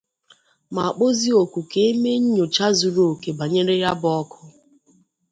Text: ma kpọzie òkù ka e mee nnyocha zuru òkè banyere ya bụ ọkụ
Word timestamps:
ma 0.75 0.85
kpọzie 0.95 1.33
òkù 1.43 1.59
ka 1.71 1.79
e 1.89 1.91
mee 2.01 2.19
nnyocha 2.21 2.67
zuru 2.79 3.01
òkè 3.11 3.31
banyere 3.39 3.75
ya 3.83 3.91
bụ 4.01 4.07
ọkụ 4.21 4.39